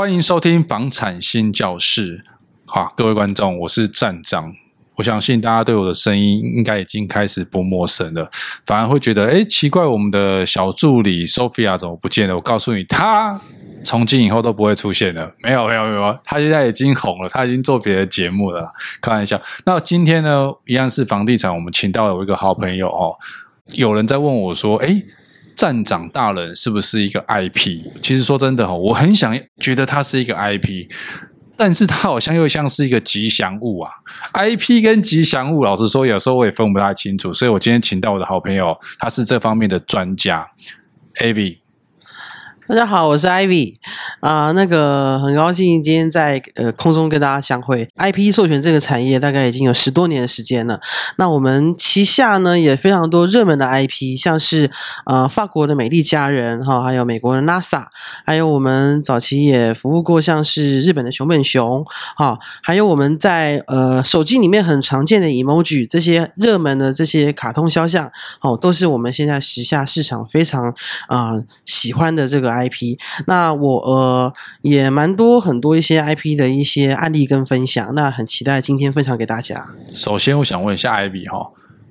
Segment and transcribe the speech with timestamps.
[0.00, 2.24] 欢迎收听房产新教室。
[2.64, 4.50] 好，各位观众，我是站长。
[4.94, 8.30] 我相信大家对我的声音应该已经开始不陌生了，
[8.64, 12.34] 反而会觉得，哎，奇怪，我们的小助理 Sophia 怎么不见了？
[12.34, 13.38] 我告诉你，她
[13.84, 15.34] 从今以后都不会出现了。
[15.42, 18.72] 没有，没有，没有，她现在已经红了，她已经做别的节目了。
[19.02, 19.38] 开玩笑。
[19.66, 23.18] 那今天呢，一样是房地产，我们请到了我一个好朋友哦。
[23.72, 25.02] 有人在问我说，哎，
[25.60, 27.82] 站长大人是不是一个 IP？
[28.02, 30.88] 其实说真的哈，我很想觉得他是一个 IP。
[31.54, 33.92] 但是他好像又像是一个吉祥物啊
[34.32, 37.30] ，IP 跟吉祥物，老实说，有时候我也分不太清楚。
[37.30, 40.48] 所以我今天请到我的好朋友，他是这方面的专家
[41.16, 41.58] ，Ivy。
[42.70, 43.78] 大家好，我是 Ivy
[44.20, 47.88] 啊、那个很高兴今天在呃空中跟大家相会。
[47.96, 50.78] IP 授权这个产业大概已经有十多年的时间了。
[51.16, 54.70] 那我们旗下呢也非常多热门的 IP，像是
[55.04, 57.86] 呃法国的美丽佳人哈，还有美国的 NASA，
[58.24, 61.84] 还有我们早期也服务过像是日本的熊本熊
[62.14, 68.08] 哈，还有我们在呃手机里面很常见的 emoji 这些热门的这些卡通肖像
[68.42, 70.72] 哦，都是我们现在时下市场非常
[71.08, 71.32] 啊、
[71.66, 72.59] 喜欢的这个。
[72.59, 72.59] IP，
[73.26, 79.68] 那我呃也蛮多很多一些 IP 的一些案例跟分享，那很期待今天分享给大家。
[79.92, 81.50] 首先，我想问一下 Ivy 哈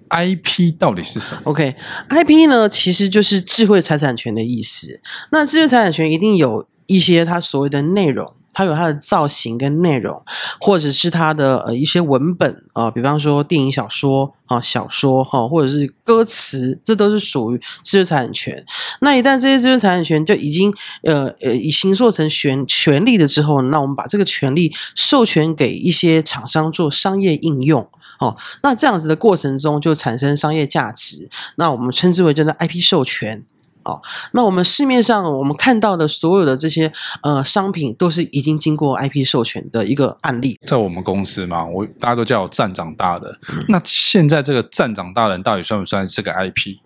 [0.10, 5.00] ，IP 到底是什么？OK，IP 呢其实就是智慧财产权的意思。
[5.32, 8.36] 那智慧财产权一定有一些它所谓的内容。
[8.60, 10.22] 它有它的造型跟内容，
[10.60, 18.66] 或者是它的呃一些文本啊、比方说电影、小说啊、小说哈，或者是歌词，这都是属于知识产权。
[19.00, 27.88] 那一旦这些知识产权就已经呃呃已形塑成权权利了之后，那我们把这个权利授权给一些厂商做商业应用
[28.20, 28.36] 哦。
[28.62, 33.46] 那这样子的过程中就产生商业价值，那我们称之为叫做 IP 授权。
[33.84, 34.02] 哦，
[34.34, 36.92] 那我们市面上我们看到的所有的这些
[37.24, 40.60] 呃商品，都是已经经过 IP 授权的一个案例。
[40.66, 43.40] 在我们公司嘛，我大家都叫我站长大人。
[43.54, 46.78] 嗯、那现在这个站长大人到底算不算是个 IP？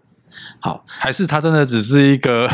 [0.60, 2.50] 好，还是他真的只是一个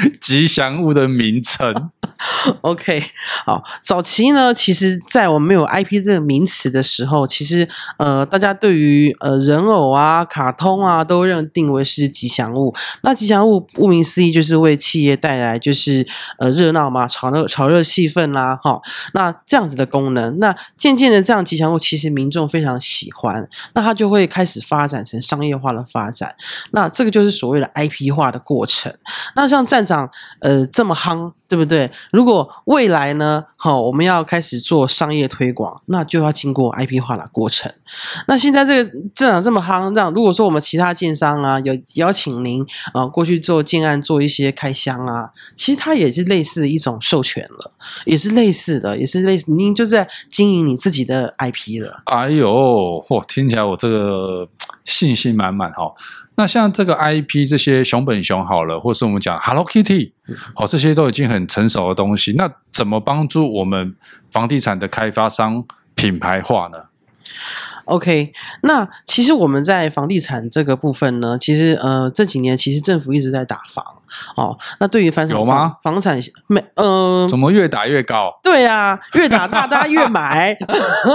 [0.20, 1.90] 吉祥物的名称？
[2.62, 3.02] OK，
[3.44, 12.74] 好，早期呢，其实，在我们没有 IP 这个名词的时候，其实呃，大家对于呃人偶啊、卡通啊，都认定为是吉祥物。
[13.02, 16.06] 那吉祥物顾名思义，就是为企业带来就是
[16.38, 18.80] 呃热闹嘛，炒热炒热气氛啦，哈。
[19.14, 26.34] 那这样子的功能，那渐渐的这样吉祥物，其实民众非常喜欢，那它就会开始发展成商业化的发展。
[26.72, 28.92] 那这个就是所谓的 IP 化的过程。
[29.36, 30.08] 那像站上
[30.40, 31.32] 呃这么夯。
[31.48, 31.90] 对不对？
[32.12, 37.72] 如果未来呢，好，我们要开始做商业推广，那就要经过 IP 化的过程。
[38.26, 47.72] 那现在这个市场这么夯，这样如果说我们其他建商啊，有邀请您啊过去做建案，做一些开箱啊，其实它也是类似一种授权了，
[48.04, 52.02] 也是类似的，也是类似，您就是在经营你自己的 IP 了。
[52.04, 54.46] 哎呦，嚯，听起来我这个
[54.84, 55.94] 信心满满哈。
[56.36, 60.12] 那像这个 IP 这些熊本熊好了，或是我们讲 Hello Kitty，
[60.54, 62.32] 好，这些都已经很成熟的东西。
[62.36, 63.94] 那怎么帮助我们
[64.30, 66.78] 房地产的开发商品牌化呢
[67.84, 73.84] ？OK，那其实我们在房地产这个部分呢，其实呃这几年其实政府一直在打房
[74.36, 74.58] 哦。
[74.78, 75.76] 那对于房产有吗？
[75.82, 78.38] 房产没呃，怎么越打越高？
[78.42, 80.56] 对啊，越打大大家越买，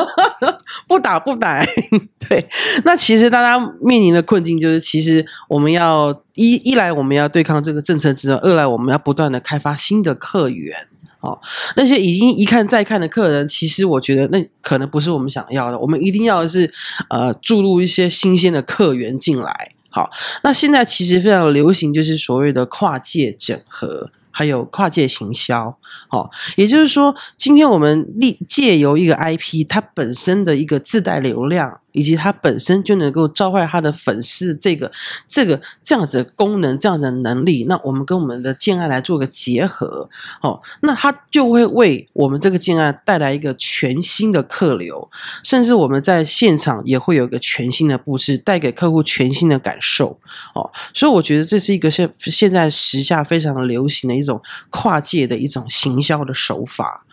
[0.88, 1.68] 不打不买。
[2.28, 2.48] 对，
[2.86, 10.88] 那其实大家面临的困境就是，其实我们要一一来我们要对抗这个政策之后，二来我们要不断的开发新的客源。
[11.24, 11.40] 哦，
[11.78, 15.80] 那些已经一看再看的客人，其实我觉得那可能不是我们想要的。
[15.80, 16.70] 我们一定要的是
[17.10, 19.72] 呃注入一些新鲜的客源进来。
[19.90, 20.12] 好，
[20.44, 25.78] 那现在其实非常流行，就是所谓的跨界整合，还有跨界行销。
[26.10, 31.80] 好，也就是说，今天我们立借由一个 IP，它本身的一个自带流量。
[31.94, 34.92] 以及它本身就能够召唤他的粉丝，这个、
[35.26, 40.10] 这个这样子的功能、这样子的能力，那我们跟我们的建案来做个结合，
[40.42, 45.10] 哦，那它就会为我们这个建案带来一个全新的客流，
[45.44, 50.20] 甚至我们在现场也会有一个全新的布置，带给客户全新的感受，
[50.54, 57.06] 哦，所以我觉得这是一个现现在时下非常流行的一种跨界的一种行销的手法。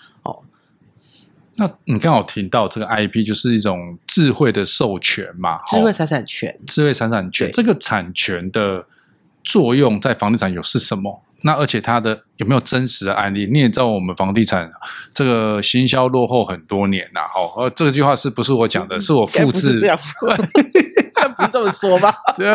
[1.60, 5.60] 那你刚好提到这个 IP 就是一种智慧的授权嘛？
[5.66, 8.82] 智慧财产权，智慧财产权，这个产权的
[9.44, 11.22] 作用在房地产有是什么？
[11.42, 13.48] 那而且它的有没有真实的案例？
[13.50, 14.70] 你也知道我们房地产
[15.14, 18.98] 这个行销落后很多年呐，哈，呃，这句话是不是我讲的？
[19.00, 19.80] 是我复制，
[21.36, 22.14] 不是这么说吧。
[22.36, 22.46] 对，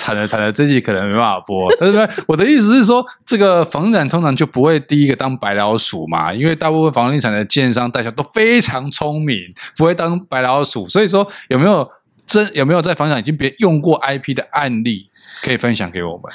[0.00, 1.70] 惨了惨了，这集可能没办法播。
[1.78, 9.38] 但是我的意思是说，这个房地产通常就不会第一个当白老鼠嘛，因为大部分房地产的建商代销都非常聪明，
[9.76, 10.88] 不会当白老鼠。
[10.88, 11.88] 所以说，有没有
[12.26, 15.06] 真有没有在房地产已经别用过 IP 的案例
[15.42, 16.32] 可以分享给我们？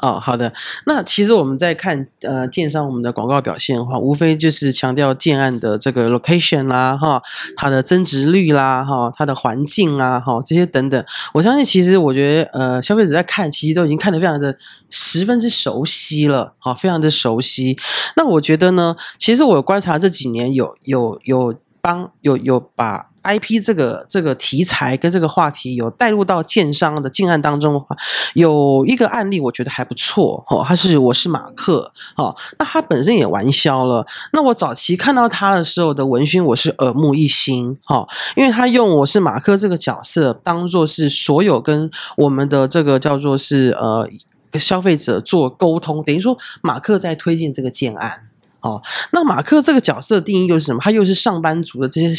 [0.00, 0.52] 哦，好的。
[0.86, 7.22] 那其实我们在看呃建商我们的广告表现的话，无非就是强调建案的这个 location 啦，哈，
[7.56, 11.04] 它的增值率啦，哈，它的环境啊，哈，这些等等。
[11.34, 14.56] 我相信，其实我觉得呃，消费者在看，其实都已经看得非常的
[14.90, 17.76] 十分之熟悉了，哈，非常的熟悉。
[18.16, 23.06] 那我觉得呢，其实我观察这几年有有有帮有有把。
[23.28, 27.94] IP 这个这个题材跟这个话题有带入到建商的建案当中的话，
[28.34, 34.06] 有一个案例我觉得还不错哦，他是我是马克哦，那他本身也玩销了。
[34.32, 44.08] 那我早期看到他的时候的文宣，我是耳目一新哦，因为他用我是马克这个角色当做是所有跟我们的这个叫做是呃
[44.54, 48.28] 消费者做沟通，等于说马克在推荐这个建案。
[48.60, 48.82] 哦，
[49.12, 50.80] 那马克这个角色的定义又是什么？
[50.82, 52.12] 他又是上班族的这些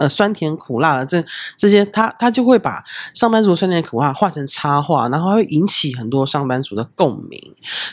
[0.00, 1.24] 呃酸甜苦辣的这
[1.56, 2.82] 这些，他他就会把
[3.14, 7.40] 上班族酸甜苦辣画成插画，然后他会引起很多上班族的共鸣。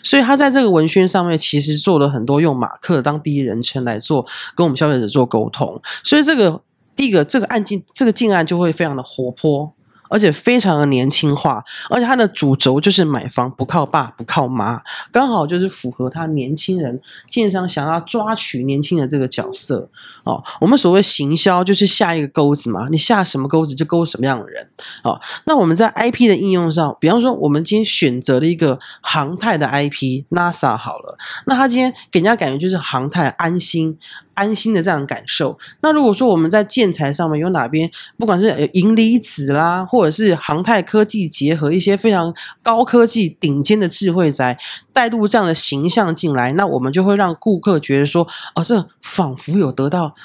[0.01, 4.25] 所以他在这个文宣上面其实做了很多用马克当第一人称来做
[4.55, 5.79] 跟我们消费者做沟通。
[6.03, 6.61] 所以这个
[6.95, 9.71] 第一个这个案件这个近案就会非常的活泼。
[10.13, 14.79] 而且非常的年轻化，而且它的主轴就是买房不靠爸不靠妈，
[15.11, 19.89] 刚好就是符合他年轻人建商想要抓取年轻的这个角色
[20.23, 20.43] 哦。
[20.61, 24.69] 我们所谓行销就是下一个钩子嘛，你下什么钩子就勾什么样的人
[25.03, 25.19] 哦。
[25.45, 31.17] 那我们在 IP 的应用上，比方说我们今天选择了一个航太的 IP NASA 好了，
[31.47, 33.97] 那他今天给人家感觉就是航太安心。
[34.33, 35.57] 安心的这样感受。
[35.81, 44.57] 那如果说我们在建材上面有哪边，不管是银离子啦，或者是航太科技结合一些非常高科技、顶尖的智慧宅，
[44.91, 50.15] 带入这样的形象进来，那我们就会让顾客觉得说，哦，这仿佛有得到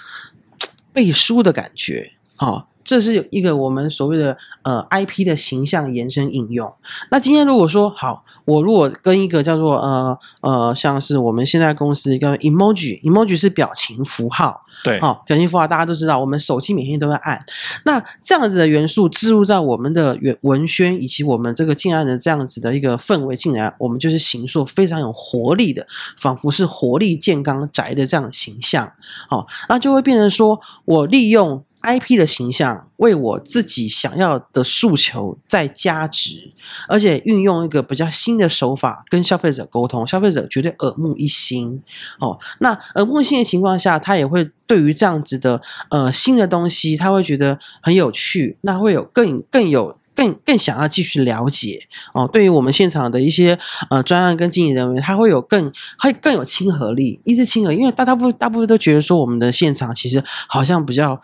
[0.93, 6.73] 背书的感觉，哦这是一个我们所谓的呃 IP 的形象延伸应用。
[7.11, 17.38] 那今天如果说好，我如果跟一个叫做呃呃，像是我们现在公司一个 emoji，emoji 是表情符号，对，好、哦，表情符号大家都知道，我们手机每天都会按。
[17.85, 25.87] 那这样子的元素置入在我们的文文宣以及我们这个建案的这样子的一个氛围进来，我们就是形塑非常有活力的，
[26.19, 28.90] 仿佛是活力健康宅的这样的形象。
[29.29, 31.62] 好、哦，那就会变成说我利用。
[31.82, 36.52] IP 的形象为我自己想要的诉求再加值，
[36.88, 41.82] 而且运用一个比较新的手法跟消费者沟通，消费者绝对耳目一新
[42.19, 42.38] 哦。
[42.58, 52.28] 那耳目一新的情况下，他也会对于这样子的呃新的东西，他会觉得很有趣，那会有更更有更更想要继续了解哦。
[52.30, 53.58] 对于我们现场的一些
[53.88, 61.20] 呃专案跟经营人员，他会有更会更有亲和力，一直亲和，因为大大部分大部分都觉得说我们的现场其实好像比较。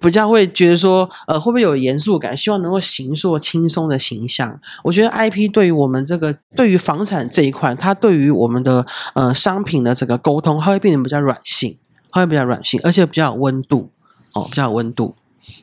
[0.00, 2.36] 比较会觉得说，呃，会不会有严肃感？
[2.36, 4.58] 希望能够形塑轻松的形象。
[4.82, 8.84] 我觉得 IP 对于我们这个，对于房产这一块，它对于我们的
[9.14, 11.78] 呃商品的这个沟通，它会变得比较软性，
[12.10, 13.90] 它会比较软性，而且比较有温度
[14.32, 15.14] 哦，比较有温度。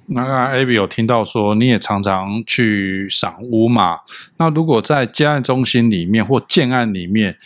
[0.08, 4.00] 那刚才 Abby 有听到说，你也常常去赏屋嘛？
[4.38, 7.38] 那如果在建案中心里面或建案里面，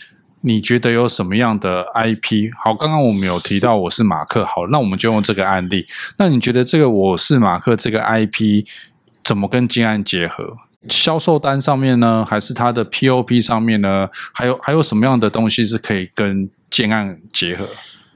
[0.45, 2.51] 你觉得有什么样的 IP？
[2.61, 5.85] 好，刚刚我们有提到我是马克，好，那我们就用这个案例。
[6.17, 8.65] 那你觉得这个我是马克这个 IP
[9.23, 10.57] 怎么跟建案结合？
[10.89, 14.09] 销售单上面呢，还是它的 POP 上面呢？
[14.33, 17.65] 还有还有什么样的东西是可以跟建案结合？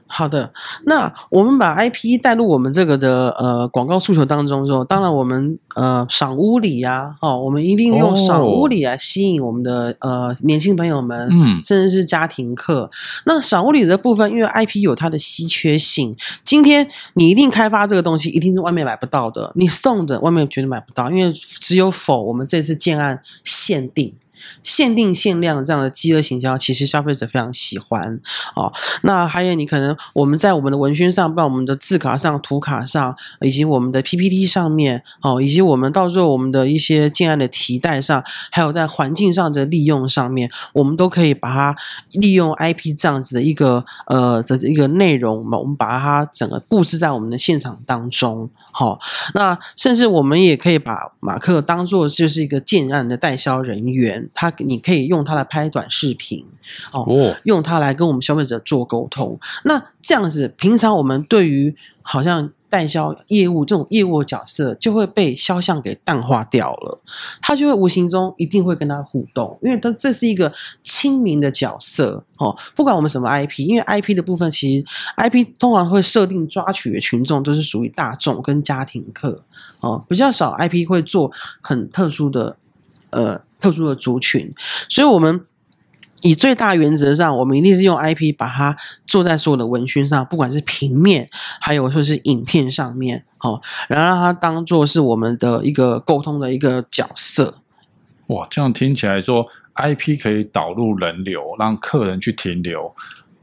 [0.08, 0.50] 好的，
[0.86, 12.90] 那我们把 IP 带入我们这个的呃广告诉求当中之后，当然我们呃赏屋里呀，哦，我们一定用赏屋里来吸引我们的呃年轻朋友们，嗯，甚至是家庭客。
[13.26, 24.14] 那赏屋里的部分，因为 IP 有它的稀缺性，今天你一定开发这个东西，一定是外面买不到的，你送的外面绝对买不到，因为只有否我们这次建案限定。
[24.62, 28.20] 限定限量这样的饥饿行销，其实消费者非常喜欢
[28.54, 28.72] 哦。
[29.02, 41.76] 那还有，你可能我们在我们的文宣上，在我们的字卡上、图卡上，以及我们的 PPT 上面哦，以及我们到时候我们的一些建案的提带上，还有在环境上的利用上面，我们都可以把它
[42.12, 48.50] 利用 IP 这样子的一个呃的一个内容嘛，我们把它整个布置在我们的现场当中。
[48.70, 49.00] 好、
[49.34, 54.27] 那甚至我们也可以把马克当做就是一个建案的代销人员。
[54.34, 56.44] 他，你可以用它来拍短视频，
[56.92, 59.38] 哦，哦，用它来跟我们消费者做沟通。
[59.64, 67.00] 那这样子，平常我们对于好像代销业务这种业务角色就会被肖像给淡化掉了，
[67.40, 72.54] 他就会无形中一定会跟他互动，因为他这是一个亲民的角色哦。
[72.76, 74.84] 不管我们什么 IP，因为 IP 的部分其实
[75.16, 79.42] IP 通常会设定抓取的群众都是属于大众跟家庭客
[79.80, 81.32] 哦，比较少 IP 会做
[81.62, 82.57] 很特殊的
[83.10, 84.52] 呃特殊的族群，
[84.88, 85.44] 所以我们。
[86.22, 97.58] 以最大原则上，我们一定是用 IP 把它做在所有的文宣上，不管是平面，还有说是影片上面，哦，然后让它当做是我们的一个沟通的一个角色。
[98.26, 99.46] 哇，这样听起来说
[99.76, 102.92] ，IP 可以导入人流，让客人去停留，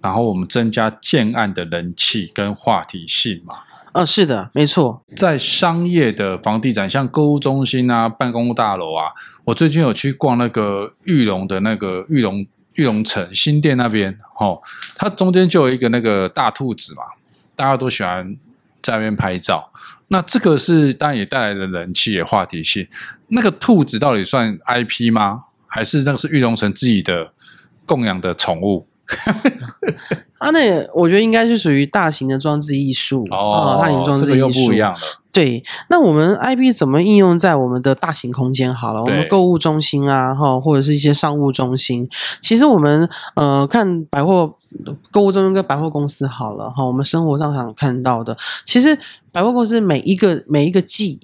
[0.01, 3.59] 然后我们增加建案的人气跟话题性嘛。
[3.95, 5.01] 呃，是的，没错。
[5.15, 9.05] 在商业的房地产，像购物中心啊、办公大楼啊，
[9.45, 14.61] 我最近有去逛那个玉龙的那个玉龙玉龙城新店那边，哦，
[14.97, 17.03] 它中间就有一个那个大兔子嘛，
[17.55, 18.35] 大家都喜欢
[18.81, 19.71] 在那边拍照。
[20.09, 22.85] 那这个是当然也带来的人气也话题性。
[23.29, 25.45] 那个兔子到底算 IP 吗？
[25.67, 27.31] 还是那个是玉龙城自己的
[27.85, 28.85] 供养的宠物？
[30.37, 34.99] 啊，那也我觉得应该是属于大型的装置艺术哦，大型装置艺术、这个、又不一样了。
[35.31, 38.73] 对，那我们 IP 怎么应用在我们的大型空间？
[38.73, 42.07] 好了，我们购物中心啊，哈，或者是一些商务中心。
[42.41, 44.55] 其实我们呃看百货
[45.11, 48.97] 购物中心跟百货公司好了哈，我们生活上常看到的，其实
[49.31, 51.19] 百货公司每一个每一个季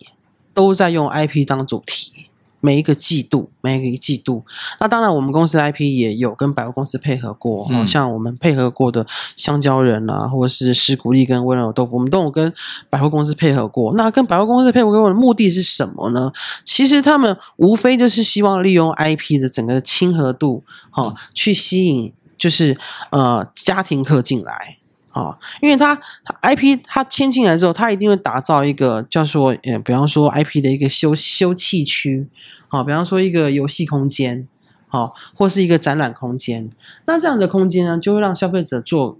[0.53, 2.20] 都在用 IP 当主题。
[2.62, 4.46] 每一个季度，每一个季度，
[4.80, 12.53] 那当然，我们公司的 IP 也有跟百货公司配合过，嗯、像我们配合过的香蕉人啊，或者是士古力跟温柔豆腐，我们都有跟
[12.89, 13.94] 百货公司配合过。
[13.96, 16.32] 那跟百货公司配合过的目的是什么呢？
[16.63, 22.77] 其实他们无非就是希望利用 IP 的整个亲和度，哈、哦，去吸引就是
[23.10, 24.77] 呃家庭客进来。
[25.12, 25.94] 啊、因为他
[26.41, 32.27] IP 他签进来之后，他一定会打造一个叫做呃，比方说 IP 的一个休休憩区，
[32.70, 34.48] 啊、比方说一个游戏空间，
[34.88, 36.70] 好、哦，或是一个展览空间。
[37.06, 39.18] 那这样的空间呢，就会让消费者做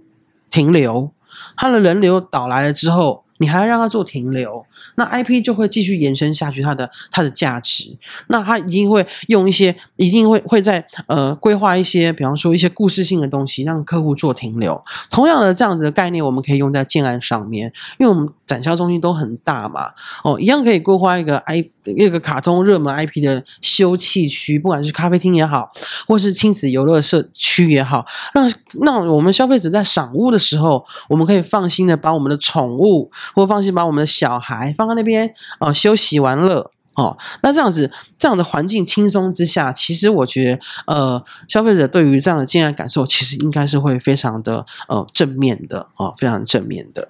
[0.50, 1.10] 停留，
[1.56, 4.64] 他的人流导来了之后，你还要让它做停留。
[4.94, 7.96] 那 IP 就会继续延伸下去，它的它的价值。
[8.28, 14.82] 那它一定会用一些，一定会会在呃规划一些，比方说一些故事性的东西，让客户做停留。
[15.10, 19.90] 同样的这样子的概念，我们可以用在建案上面，因为我们展销中心都很大嘛，
[20.22, 25.70] 哦，一样可以规划一个 I 一个卡通热门 IP 的休憩区，不管是咖啡厅也好，
[26.06, 34.72] 或是亲子游乐社区也好，让让我们消费者在赏物的时候，我们可以放心的把我们的宠物，或放心把我们的小孩。
[34.76, 47.08] 放在那边哦，休息玩乐哦，那这样子这样的环境轻松之下，其实我觉得呃，消费者对于这样的经验感受，其实应该是会非常的呃正面的哦，非常正面的。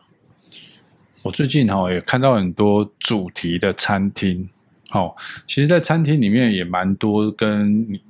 [1.25, 4.49] 我最近哈也看到很多主题的餐厅，
[4.93, 5.15] 哦，
[5.47, 8.01] 其实，在餐厅里面也蛮多跟，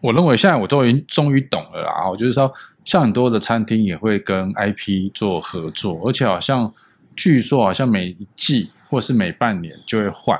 [0.00, 2.52] 我认为现在我都已经终于懂了啦，就是说，
[2.84, 6.72] 像很多的餐厅也会跟 IP 做合作，而且好像。
[7.16, 10.38] 据说好像每一季或是每半年就会换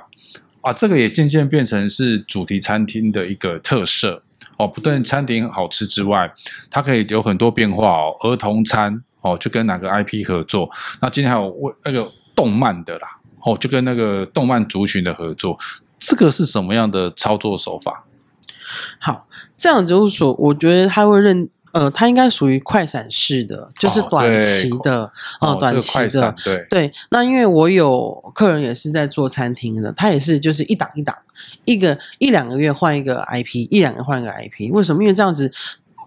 [0.61, 4.23] 啊，这个也渐渐变成是主题餐厅的一个特色
[4.59, 4.67] 哦。
[4.69, 6.33] 不但餐厅好吃之外，
[6.71, 8.15] 它可以有很多变化哦。
[8.21, 10.71] 儿童餐哦，就跟哪个 IP 合作？
[11.00, 13.09] 那今天还有为那个动漫的啦
[13.45, 15.59] 哦，就跟那个动漫族群的合作，
[15.99, 18.05] 这个是什么样的操作手法？
[18.99, 21.49] 好，这样就是说，我觉得他会认。
[21.73, 25.05] 呃，它应该属于快闪式的，就是短期的，
[25.41, 26.93] 哦，哦短期的，这个、对对。
[27.11, 31.17] 那因为我有客人也是在做餐厅的，他也是就是一档一档，
[31.65, 34.73] 一个一两个月换一个 IP，一两个换一个 IP。
[34.73, 35.03] 为什么？
[35.03, 35.53] 因为这样子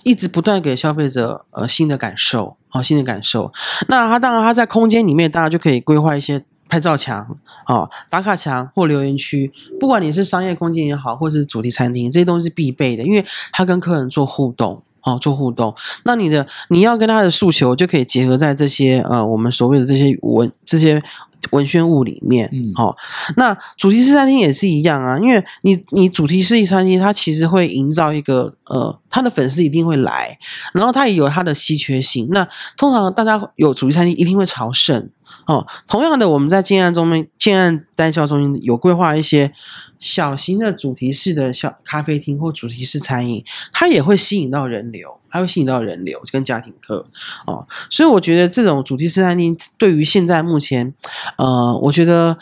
[0.03, 3.51] 一直不断给消费者呃新的感受，哦，新的感受。
[3.87, 9.51] 那他当然他在空间里面，大家就可以规划一些拍照墙、哦打卡墙或留言区。
[9.79, 14.83] 不管你是商业空间也好，或是主题餐厅，这些东西是必备的，因为他跟客人做互动。
[15.03, 15.73] 哦，做互动，
[16.05, 21.01] 那你的你要跟他的诉求就可以结合在这些呃，我们所谓的这些文这些
[21.51, 22.49] 文宣物里面。
[22.53, 22.97] 嗯，好、哦，
[23.35, 30.37] 那主题式餐厅也是一样啊，因为你你主题式餐厅，它其实会营造一个呃，他的粉丝一定会来，
[30.73, 32.29] 然后它也有它的稀缺性。
[32.31, 35.09] 那通常大家有主题餐厅，一定会朝圣。
[35.45, 39.51] 哦，同样的，我们在建案中面，建案单销中心有规划一些
[39.99, 47.05] 小型的主题式的小咖啡厅或主题式餐饮，它也会吸引到人流，它会吸引到人流跟家庭客
[47.45, 47.67] 哦。
[47.89, 50.93] 所以我觉得这种主题式餐厅对于现在目前，
[51.37, 52.37] 呃，我觉得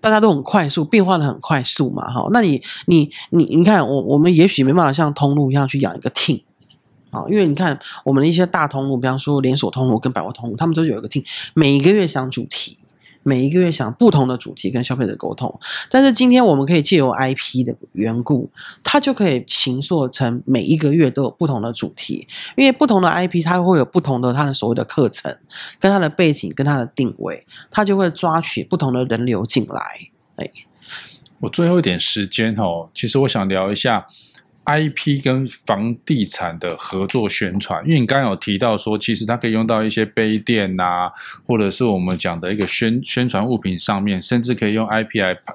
[0.00, 6.42] 大家都很快速变化的很快速嘛，哈、那你你你你看，我我们也许没办法像通路一样去养一个 team。
[7.16, 12.78] 啊因为你看，我们的一些大通路，比方说连锁通路跟百货通路，他们都有一个 team，每一个月想主题，
[13.22, 15.58] 每一个月想不同的主题跟消费者沟通。
[15.90, 18.50] 但是今天我们可以借由 IP 的缘故，
[18.84, 25.36] 它就可以形塑成每一个月都有不同的主题，因为不同的 IP 它会有不同的它的所谓的课程，
[25.80, 29.82] 跟它的背景跟它的定位，它就会抓取不同的人流进来。
[30.36, 30.48] 哎，
[31.40, 34.06] 我最后一点时间哦，其实我想聊一下。
[34.66, 41.12] IP 跟房地产的合作宣传，因为你刚刚有提到说，其实它可以用到一些杯垫呐、啊，
[41.46, 45.54] 或者是我们讲的一个宣宣传物品上面，甚至可以用 IP 来拍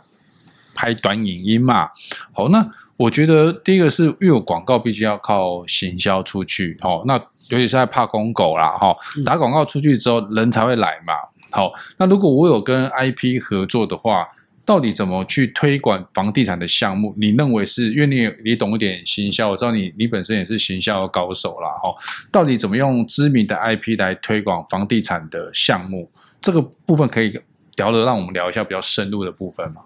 [0.74, 1.90] 拍短影音嘛。
[2.32, 2.66] 好，那
[2.96, 7.16] 我觉得第一个是，因为广告必须要靠行销出去，哦，那
[7.50, 11.14] 尤其是在怕公狗啦，哈，打广告出去之后，人才会来嘛。
[11.52, 14.28] 好，那如果我有跟 IP 合作的话。
[14.66, 17.14] 到底怎么去推广房地产的项目？
[17.18, 21.70] 你认为是因为你你懂一点行销，我知道你你本身也是行销高手啦。
[21.82, 21.94] 哈。
[22.32, 26.10] 到底怎么用知名的 IP 来推广房地产的项目？
[26.42, 27.40] 这个部分可以
[27.76, 29.82] 聊的，让我们聊一下比较深入的部分吗？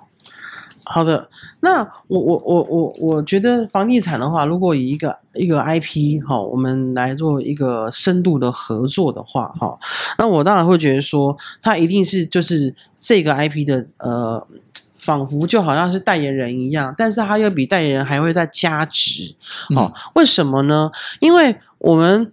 [0.86, 9.78] 好的，那我我我我我觉得房地产的话，如果以一个一个 IP 哈，我们来做一个深度的合作的话哈，
[10.18, 14.48] 那我当然会觉得说，它一定是就是这个 IP 的呃。
[14.98, 19.36] 仿佛就好像是代言人一样，但是它又比代言人还会再加值
[19.76, 19.94] 哦。
[20.16, 20.90] 为什么呢？
[21.20, 22.32] 因为我们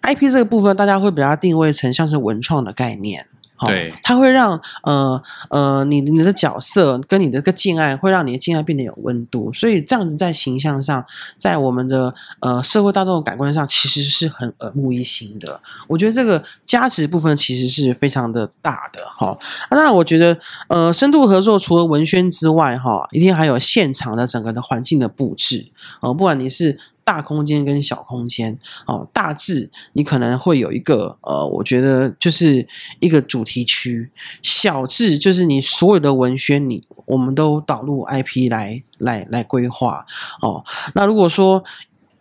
[0.00, 3.26] IP 这个部分，大家会把它定位成像是文创的概念。
[3.66, 11.04] 对，它会让呃呃你你的角色跟你的个敬爱，会让你的敬爱变得有温度，所以这样子在形象上，
[11.36, 15.60] 在我们的呃社会大众的感官上，其实是很耳目一新的。
[15.88, 19.36] 我觉得这个价值部分其实是非常的大的哈。
[19.70, 20.36] 那我觉得
[20.68, 25.66] 呃深度合作除了文宣之外哈，一定还有现场的整个的环境的布置
[26.00, 26.78] 哦，不管你是。
[27.06, 32.66] 大空间跟小空间哦，大致你可能会有一个呃，我觉得就是
[32.98, 34.08] 一个主题区；
[34.40, 40.06] 小致就是你所有的文宣你，你我们都导入 IP 来来来规划
[40.40, 40.64] 哦。
[40.94, 41.62] 那如果说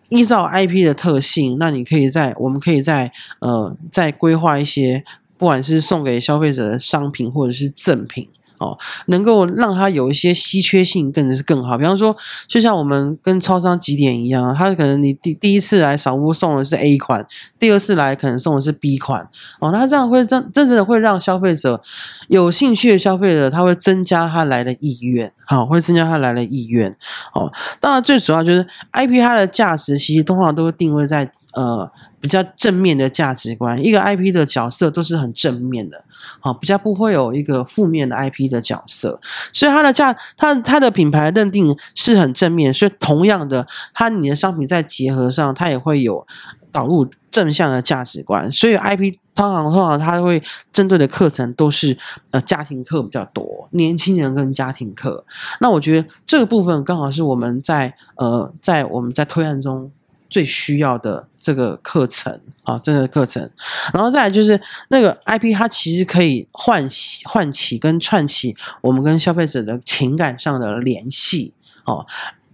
[0.10, 5.06] 依照 IP 的特性，那你可以在我们可以在呃再规划一些，
[5.38, 8.28] 不管是送给消费者的商品或者是赠品。
[8.64, 11.78] 哦，能够让它有一些稀缺性，更是更好。
[11.78, 12.16] 比方说，
[12.48, 17.26] 就像我们跟超商几点一样，它可能你第第一次来扫屋送的是 A 款，
[17.60, 19.28] 第二次来可能送的是 B 款。
[19.60, 21.82] 哦，那这样会真真正的会让消费者
[22.30, 25.32] 有兴趣的消费者，他会增加他来的意愿。
[25.46, 26.96] 好，会增加他来的意愿。
[27.34, 31.92] 哦，当然最主要就是 IP 它的价值，其实通常都会定位在呃。
[32.24, 36.02] 比较正面的价值观，一个 IP 的角色都是很正面的，
[36.40, 39.20] 好，比较不会有一个负面的 IP 的角色，
[39.52, 46.26] 所以它的价，它它的品牌认定是很正面，所以同样的，它你的商品在结合上，它也会有
[46.72, 51.98] 导入正向的价值观，所以 IP 通常通常它会针对的课程都是
[52.32, 55.26] 呃家庭课比较多，年轻人跟家庭课，
[55.60, 59.92] 那我觉得这个部分刚好是我们在呃在我们在推案中。
[60.34, 63.48] 最需要的这个课程啊，这个课程，
[63.94, 71.54] 然后再来就是那个 IP，它其实可以唤起、唤起跟串起我们跟消费者的情感上的联系
[71.86, 72.04] 哦。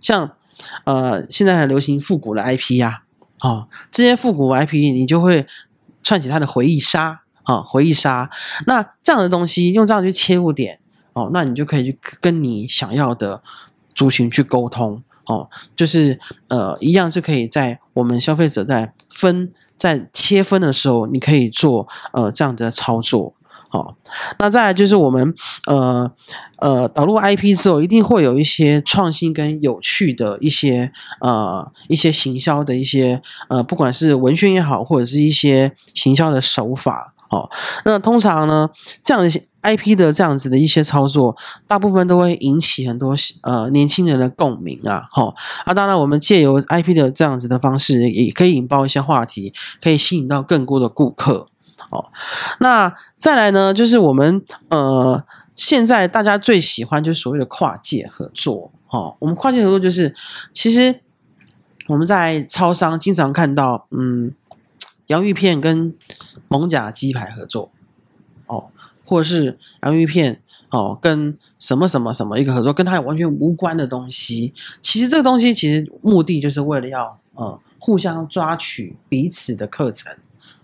[0.02, 0.30] 像
[0.84, 3.04] 呃，现在很流行复古的 IP 呀，
[3.40, 5.48] 哦，这些复古 IP 你就会
[6.04, 8.30] 串起它的回忆杀啊，回忆杀。
[8.68, 10.80] 那这样的东西用这样去切入点
[11.14, 13.42] 哦，那你就可以去跟你想要的
[13.96, 15.02] 族群去沟通。
[15.30, 23.36] 哦，就是呃，一样是可以在我们消费者在分在切分的时候，你可以做呃这样的操作。
[23.72, 23.94] 哦，
[24.40, 25.32] 那再来就是我们
[25.68, 26.12] 呃
[26.58, 37.14] 呃导入 IP 之后，一定会有一些创新跟有趣的一些呃一些行销的一些呃，不管是文宣也好，或者是一些行销的手法。
[37.30, 37.48] 哦，
[37.86, 38.68] 那通常呢，
[39.04, 39.44] 这样一些。
[39.62, 41.36] IP 的这样子的一些操作，
[41.68, 45.36] 大部分都会引起很多呃年轻人的共鸣啊，吼。
[45.66, 51.48] 啊，当然我们借由 IP 的这样子的方式，也可以引爆一些话题，可以吸引到更多的顾客，
[51.90, 52.06] 哦，
[52.60, 55.24] 那再来呢，就是我们呃
[55.56, 60.16] 现在大家最喜欢就是所谓的跨界合作，哦，我们跨界合作就是
[60.54, 61.02] 其实
[61.88, 64.32] 我们在超商经常看到，嗯，
[65.08, 65.94] 洋芋片跟
[66.48, 67.72] 蒙甲鸡排合作，
[69.10, 74.54] 或是洋芋片哦，跟什么什么什么一个合作，跟他完全无关的东西。
[74.82, 80.16] 其实这个东西其实目的就是为了要呃互相抓取彼此的课程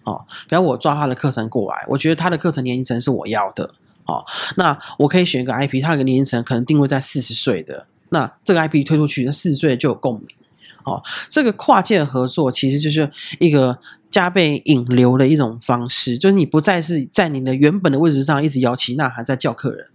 [0.03, 0.23] 哦。
[0.47, 3.73] 比方我抓他的课程过来，我觉得他的课程年龄层是我要的
[4.05, 4.23] 哦。
[4.57, 10.27] 那我可以选一个 IP，他的年龄层可能定位在四十岁的，那这个 IP 推出去，那四十岁就有共鸣
[10.83, 11.01] 哦。
[11.29, 13.79] 这个跨界合作其实就是一个。
[14.15, 19.87] 加倍引流的一种方式，就是你不再是在你的原本的位置上一直摇旗呐喊在叫客人，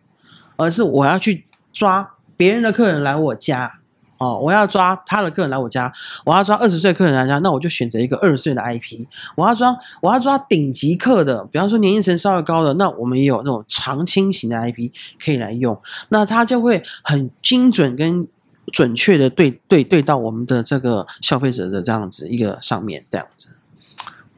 [0.56, 3.78] 而是我要去抓别人的客人来我家。
[4.18, 5.90] 哦，我要抓他的客人来我家，
[6.26, 9.06] 我要抓二十岁客人来家，那我就选择一个二十岁的 IP。
[9.34, 15.80] 我要抓我要抓顶级客的，比方说年龄层稍微高的，那我们也有那种常青型的 IP 可以来用，
[16.10, 18.28] 那它就会很精准跟
[18.70, 23.56] 准确的对对对到我们的这个消费者的这样子一个上面这样子。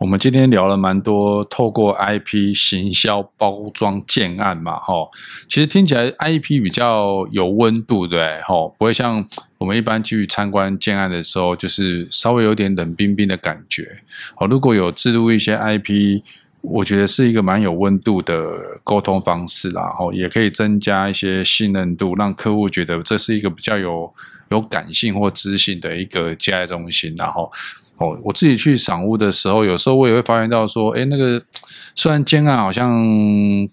[0.03, 5.09] 我们今天聊了蛮多，透过 IP 行销包装建案嘛，哈，
[5.49, 9.25] 其实听起来 IP 比较有温度，对，哈，不会像
[9.59, 13.87] 我们一般去参观建案的时候，就是稍微有点冷冰冰的感觉。
[14.39, 16.21] 哦，如果有置入一些 IP，
[16.63, 24.13] 我觉得是一个蛮有温度的沟通方式啦，哈，也可以增加一些信任度，让客户觉得这是一个比较有
[24.51, 27.49] 有感性或知性的一个接待中心，然后。
[27.99, 31.41] 哦，我自己去赏屋的时候，有时候我也会发现到说，哎，那个
[31.95, 33.01] 虽然建案好像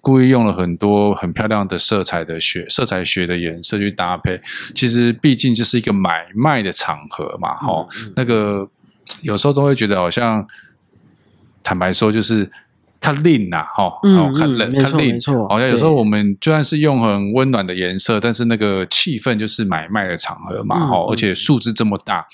[0.01, 4.39] 故意用了很多很漂亮的色彩的学色彩学的颜色去搭配，
[4.75, 8.69] 其实毕竟就是一个买卖的场合嘛，哈、哦嗯嗯，那个
[9.21, 10.45] 有时候都会觉得好像，
[11.63, 12.49] 坦白说就是。
[13.01, 22.25] 它冷呐，哈，哦，看冷，它冷，好像有时候我们就算是用很温暖的颜色，但是那个气氛就是买卖的场合嘛，哈、嗯，而且数字这么大，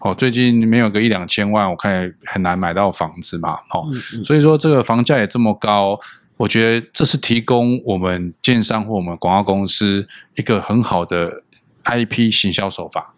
[0.00, 3.82] 哦，最近没有个一两千万，我看也很难买到房子嘛，哈、
[4.14, 5.98] 嗯，所以说这个房价也这么高，
[6.36, 10.06] 我觉得这是提供我们建商或我们广告公司
[10.36, 11.42] 一个很好的
[11.84, 13.14] IP 行销手法。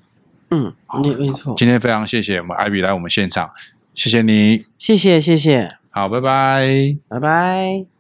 [0.51, 1.55] 嗯，没没错。
[1.57, 3.51] 今天非常谢谢我们 Ivy 来我们现场，
[3.95, 5.82] 谢谢你，谢谢谢谢。
[5.95, 7.92] 好，拜拜，拜拜。